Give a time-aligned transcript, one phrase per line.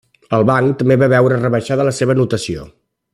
[0.37, 2.67] El banc també va veure rebaixada la seva notació.